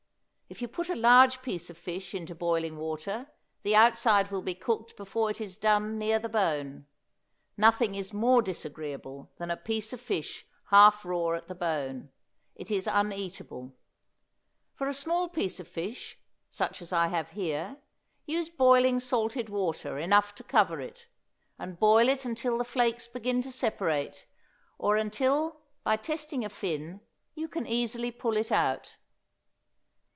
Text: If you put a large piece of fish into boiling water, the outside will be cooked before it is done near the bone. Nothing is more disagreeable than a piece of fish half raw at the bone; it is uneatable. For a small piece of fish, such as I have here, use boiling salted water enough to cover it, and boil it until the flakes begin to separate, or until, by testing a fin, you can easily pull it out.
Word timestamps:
If 0.53 0.61
you 0.61 0.67
put 0.67 0.89
a 0.89 0.95
large 0.97 1.41
piece 1.41 1.69
of 1.69 1.77
fish 1.77 2.13
into 2.13 2.35
boiling 2.35 2.75
water, 2.75 3.31
the 3.63 3.73
outside 3.73 4.31
will 4.31 4.41
be 4.41 4.53
cooked 4.53 4.97
before 4.97 5.31
it 5.31 5.39
is 5.39 5.55
done 5.55 5.97
near 5.97 6.19
the 6.19 6.27
bone. 6.27 6.87
Nothing 7.55 7.95
is 7.95 8.11
more 8.11 8.41
disagreeable 8.41 9.31
than 9.37 9.49
a 9.49 9.55
piece 9.55 9.93
of 9.93 10.01
fish 10.01 10.45
half 10.65 11.05
raw 11.05 11.37
at 11.37 11.47
the 11.47 11.55
bone; 11.55 12.11
it 12.53 12.69
is 12.69 12.85
uneatable. 12.85 13.77
For 14.73 14.89
a 14.89 14.93
small 14.93 15.29
piece 15.29 15.61
of 15.61 15.69
fish, 15.69 16.19
such 16.49 16.81
as 16.81 16.91
I 16.91 17.07
have 17.07 17.29
here, 17.29 17.77
use 18.25 18.49
boiling 18.49 18.99
salted 18.99 19.47
water 19.47 19.97
enough 19.97 20.35
to 20.35 20.43
cover 20.43 20.81
it, 20.81 21.07
and 21.57 21.79
boil 21.79 22.09
it 22.09 22.25
until 22.25 22.57
the 22.57 22.65
flakes 22.65 23.07
begin 23.07 23.41
to 23.43 23.53
separate, 23.53 24.27
or 24.77 24.97
until, 24.97 25.61
by 25.85 25.95
testing 25.95 26.43
a 26.43 26.49
fin, 26.49 26.99
you 27.35 27.47
can 27.47 27.65
easily 27.65 28.11
pull 28.11 28.35
it 28.35 28.51
out. 28.51 28.97